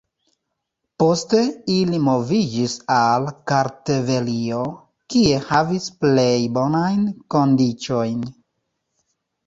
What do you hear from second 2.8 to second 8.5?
al Kartvelio, kie havis plej bonajn kondiĉojn.